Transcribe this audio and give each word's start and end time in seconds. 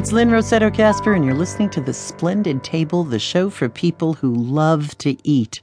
It's 0.00 0.12
Lynne 0.12 0.30
Rossetto 0.30 0.72
Kasper, 0.72 1.12
and 1.12 1.26
you're 1.26 1.34
listening 1.34 1.68
to 1.70 1.80
The 1.82 1.92
Splendid 1.92 2.64
Table, 2.64 3.04
the 3.04 3.18
show 3.18 3.50
for 3.50 3.68
people 3.68 4.14
who 4.14 4.32
love 4.32 4.96
to 4.96 5.14
eat. 5.28 5.60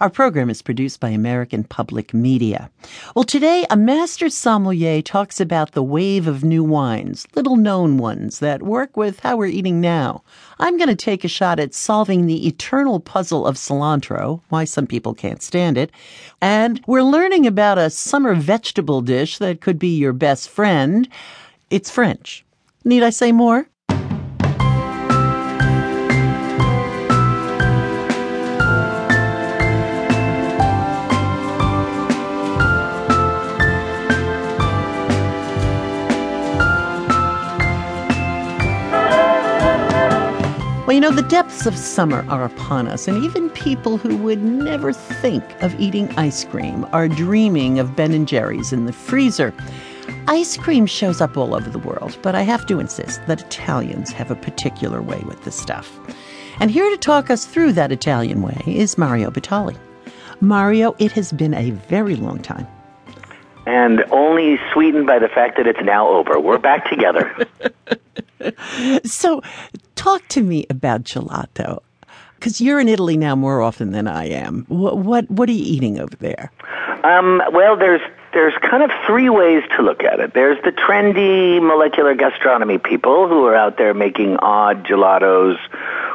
Our 0.00 0.10
program 0.10 0.50
is 0.50 0.62
produced 0.62 0.98
by 0.98 1.10
American 1.10 1.62
Public 1.62 2.12
Media. 2.12 2.72
Well, 3.14 3.22
today, 3.22 3.66
a 3.70 3.76
master 3.76 4.30
sommelier 4.30 5.00
talks 5.00 5.40
about 5.40 5.72
the 5.72 5.82
wave 5.84 6.26
of 6.26 6.42
new 6.42 6.64
wines, 6.64 7.28
little 7.36 7.54
known 7.54 7.98
ones 7.98 8.40
that 8.40 8.64
work 8.64 8.96
with 8.96 9.20
how 9.20 9.36
we're 9.36 9.46
eating 9.46 9.80
now. 9.80 10.24
I'm 10.58 10.76
going 10.76 10.88
to 10.88 10.96
take 10.96 11.22
a 11.22 11.28
shot 11.28 11.60
at 11.60 11.72
solving 11.72 12.26
the 12.26 12.48
eternal 12.48 12.98
puzzle 12.98 13.46
of 13.46 13.54
cilantro, 13.54 14.40
why 14.48 14.64
some 14.64 14.88
people 14.88 15.14
can't 15.14 15.40
stand 15.40 15.78
it. 15.78 15.92
And 16.40 16.82
we're 16.88 17.04
learning 17.04 17.46
about 17.46 17.78
a 17.78 17.90
summer 17.90 18.34
vegetable 18.34 19.02
dish 19.02 19.38
that 19.38 19.60
could 19.60 19.78
be 19.78 19.96
your 19.96 20.12
best 20.12 20.48
friend. 20.50 21.08
It's 21.70 21.92
French. 21.92 22.44
Need 22.84 23.02
I 23.02 23.10
say 23.10 23.32
more? 23.32 23.68
Well, 40.86 40.94
you 40.94 41.02
know, 41.02 41.10
the 41.10 41.26
depths 41.28 41.66
of 41.66 41.76
summer 41.76 42.24
are 42.30 42.44
upon 42.44 42.88
us, 42.88 43.06
and 43.06 43.22
even 43.22 43.50
people 43.50 43.98
who 43.98 44.16
would 44.16 44.42
never 44.42 44.94
think 44.94 45.44
of 45.62 45.78
eating 45.78 46.08
ice 46.16 46.46
cream 46.46 46.86
are 46.92 47.08
dreaming 47.08 47.78
of 47.78 47.94
Ben 47.94 48.14
and 48.14 48.26
Jerry's 48.26 48.72
in 48.72 48.86
the 48.86 48.92
freezer. 48.94 49.52
Ice 50.28 50.56
cream 50.56 50.86
shows 50.86 51.20
up 51.20 51.36
all 51.36 51.54
over 51.54 51.70
the 51.70 51.78
world, 51.78 52.18
but 52.22 52.34
I 52.34 52.42
have 52.42 52.66
to 52.66 52.78
insist 52.78 53.20
that 53.26 53.40
Italians 53.40 54.12
have 54.12 54.30
a 54.30 54.36
particular 54.36 55.00
way 55.02 55.22
with 55.26 55.44
this 55.44 55.56
stuff. 55.56 55.98
And 56.60 56.70
here 56.70 56.88
to 56.90 56.96
talk 56.96 57.30
us 57.30 57.46
through 57.46 57.72
that 57.72 57.92
Italian 57.92 58.42
way 58.42 58.62
is 58.66 58.98
Mario 58.98 59.30
Batali. 59.30 59.76
Mario, 60.40 60.94
it 60.98 61.12
has 61.12 61.32
been 61.32 61.54
a 61.54 61.70
very 61.70 62.16
long 62.16 62.40
time. 62.40 62.66
And 63.66 64.04
only 64.10 64.58
sweetened 64.72 65.06
by 65.06 65.18
the 65.18 65.28
fact 65.28 65.56
that 65.56 65.66
it's 65.66 65.82
now 65.82 66.08
over. 66.08 66.40
We're 66.40 66.58
back 66.58 66.88
together. 66.88 67.46
so, 69.04 69.42
talk 69.94 70.26
to 70.28 70.42
me 70.42 70.66
about 70.70 71.04
gelato. 71.04 71.80
Because 72.36 72.60
you're 72.60 72.80
in 72.80 72.88
Italy 72.88 73.16
now 73.16 73.34
more 73.34 73.60
often 73.60 73.90
than 73.90 74.06
I 74.06 74.26
am. 74.26 74.64
What 74.68 74.98
what, 74.98 75.30
what 75.30 75.48
are 75.48 75.52
you 75.52 75.64
eating 75.64 75.98
over 75.98 76.14
there? 76.16 76.52
Um, 77.02 77.42
well, 77.52 77.76
there's 77.76 78.00
there's 78.38 78.54
kind 78.58 78.84
of 78.84 78.90
three 79.04 79.28
ways 79.28 79.64
to 79.76 79.82
look 79.82 80.04
at 80.04 80.20
it. 80.20 80.32
There's 80.32 80.62
the 80.62 80.70
trendy 80.70 81.60
molecular 81.60 82.14
gastronomy 82.14 82.78
people 82.78 83.26
who 83.26 83.44
are 83.46 83.56
out 83.56 83.78
there 83.78 83.94
making 83.94 84.36
odd 84.36 84.84
gelatos 84.84 85.58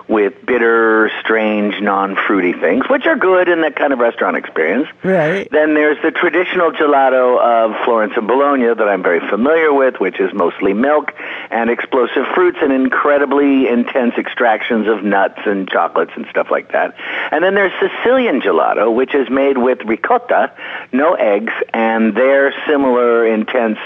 with 0.08 0.46
bitter, 0.46 1.10
strange, 1.22 1.82
non-fruity 1.82 2.54
things, 2.54 2.86
which 2.90 3.06
are 3.06 3.16
good 3.16 3.48
in 3.48 3.62
that 3.62 3.76
kind 3.76 3.94
of 3.94 4.00
restaurant 4.00 4.38
experience. 4.38 4.88
Right. 5.04 5.50
Then 5.50 5.74
there's 5.74 6.02
the 6.02 6.12
traditional 6.12 6.72
gelato 6.72 7.40
of 7.40 7.86
Florence 7.86 8.14
and 8.18 8.28
Bologna 8.28 8.74
that 8.74 8.88
I'm 8.88 9.04
very 9.04 9.22
familiar 9.30 9.74
with, 9.74 10.00
which 10.00 10.20
is 10.20 10.34
mostly 10.34 10.74
milk 10.74 11.14
and 11.52 11.70
explosive 11.70 12.26
fruits 12.36 12.58
and 12.62 12.74
incredibly 12.74 13.68
intense 13.68 14.16
extractions 14.18 14.88
of 14.88 15.04
nuts 15.04 15.40
and 15.46 15.70
chocolates 15.70 16.12
and 16.16 16.26
stuff 16.30 16.52
like 16.52 16.72
that. 16.72 16.96
And 17.32 17.44
then 17.44 17.56
there's 17.56 17.74
Sicilian 17.80 18.42
gelato, 18.42 18.94
which 18.94 19.16
is 19.16 19.30
made 19.30 19.58
with 19.58 19.80
ricotta, 19.86 20.52
no 20.92 21.14
eggs, 21.14 21.54
and 21.74 22.16
they're 22.16 22.54
similar 22.68 23.26
intense 23.26 23.80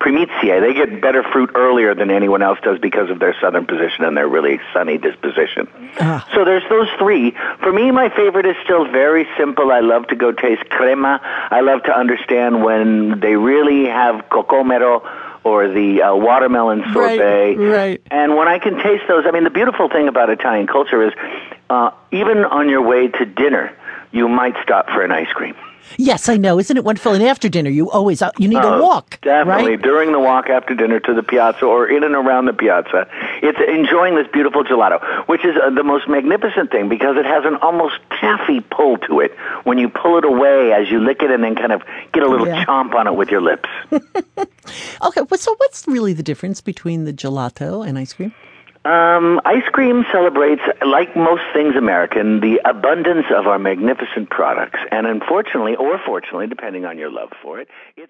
primizie. 0.00 0.60
They 0.60 0.74
get 0.74 1.00
better 1.00 1.22
fruit 1.22 1.50
earlier 1.54 1.94
than 1.94 2.10
anyone 2.10 2.42
else 2.42 2.58
does 2.62 2.78
because 2.78 3.10
of 3.10 3.18
their 3.18 3.34
southern 3.40 3.66
position 3.66 4.04
and 4.04 4.16
their 4.16 4.28
really 4.28 4.60
sunny 4.72 4.98
disposition. 4.98 5.68
Ah. 6.00 6.26
So 6.34 6.44
there's 6.44 6.62
those 6.68 6.88
three. 6.98 7.32
For 7.62 7.72
me, 7.72 7.90
my 7.90 8.08
favorite 8.08 8.46
is 8.46 8.56
still 8.64 8.84
very 8.90 9.26
simple. 9.36 9.70
I 9.72 9.80
love 9.80 10.06
to 10.08 10.16
go 10.16 10.32
taste 10.32 10.68
crema. 10.70 11.20
I 11.22 11.60
love 11.60 11.82
to 11.84 11.92
understand 11.96 12.62
when 12.62 13.20
they 13.20 13.36
really 13.36 13.86
have 13.86 14.26
cocomero 14.30 15.02
or 15.44 15.68
the 15.68 16.02
uh, 16.02 16.14
watermelon 16.14 16.84
sorbet. 16.92 17.56
Right, 17.56 17.58
right. 17.58 18.02
And 18.10 18.36
when 18.36 18.48
I 18.48 18.58
can 18.58 18.76
taste 18.76 19.04
those, 19.08 19.24
I 19.26 19.30
mean, 19.30 19.44
the 19.44 19.50
beautiful 19.50 19.88
thing 19.88 20.08
about 20.08 20.30
Italian 20.30 20.66
culture 20.66 21.02
is 21.02 21.12
uh, 21.70 21.90
even 22.12 22.44
on 22.44 22.68
your 22.68 22.82
way 22.82 23.08
to 23.08 23.24
dinner, 23.24 23.76
you 24.12 24.28
might 24.28 24.54
stop 24.62 24.86
for 24.86 25.02
an 25.02 25.10
ice 25.12 25.32
cream. 25.32 25.54
Yes, 25.96 26.28
I 26.28 26.36
know. 26.36 26.58
Isn't 26.58 26.76
it 26.76 26.84
wonderful? 26.84 27.14
And 27.14 27.22
after 27.22 27.48
dinner, 27.48 27.70
you 27.70 27.90
always 27.90 28.20
uh, 28.20 28.30
you 28.38 28.46
need 28.46 28.62
Oh, 28.62 28.74
a 28.78 28.82
walk, 28.82 29.18
Definitely 29.22 29.76
right? 29.76 29.82
during 29.82 30.12
the 30.12 30.20
walk 30.20 30.50
after 30.50 30.74
dinner 30.74 31.00
to 31.00 31.14
the 31.14 31.22
piazza 31.22 31.64
or 31.64 31.88
in 31.88 32.04
and 32.04 32.14
around 32.14 32.44
the 32.44 32.52
piazza. 32.52 33.08
It's 33.42 33.58
enjoying 33.66 34.14
this 34.14 34.26
beautiful 34.30 34.64
gelato, 34.64 35.00
which 35.28 35.46
is 35.46 35.56
uh, 35.56 35.70
the 35.70 35.82
most 35.82 36.06
magnificent 36.06 36.70
thing 36.70 36.90
because 36.90 37.16
it 37.16 37.24
has 37.24 37.46
an 37.46 37.56
almost 37.62 37.94
taffy 38.20 38.60
pull 38.60 38.98
to 39.08 39.20
it 39.20 39.32
when 39.64 39.78
you 39.78 39.88
pull 39.88 40.18
it 40.18 40.26
away 40.26 40.72
as 40.74 40.90
you 40.90 41.00
lick 41.00 41.22
it 41.22 41.30
and 41.30 41.42
then 41.42 41.56
kind 41.56 41.72
of 41.72 41.80
get 42.12 42.22
a 42.22 42.28
little 42.28 42.46
Yeah. 42.46 42.66
chomp 42.66 42.94
on 42.94 43.06
it 43.06 43.14
with 43.14 43.30
your 43.30 43.40
lips. 43.40 43.68
Okay, 45.02 45.22
well, 45.22 45.38
so 45.38 45.54
what's 45.56 45.86
really 45.88 46.12
the 46.12 46.22
difference 46.22 46.60
between 46.60 47.04
the 47.06 47.12
gelato 47.12 47.86
and 47.86 47.98
ice 47.98 48.12
cream? 48.12 48.34
Um, 48.88 49.38
ice 49.44 49.68
cream 49.70 50.06
celebrates, 50.10 50.62
like 50.80 51.14
most 51.14 51.42
things 51.52 51.76
American, 51.76 52.40
the 52.40 52.58
abundance 52.64 53.26
of 53.30 53.46
our 53.46 53.58
magnificent 53.58 54.30
products. 54.30 54.80
And 54.90 55.06
unfortunately, 55.06 55.76
or 55.76 55.98
fortunately, 55.98 56.46
depending 56.46 56.86
on 56.86 56.96
your 56.96 57.10
love 57.10 57.30
for 57.42 57.60
it, 57.60 57.68
it's 57.98 58.06